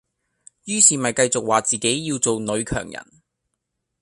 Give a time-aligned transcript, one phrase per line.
[0.65, 3.21] 於是咪繼續話自己要做女強人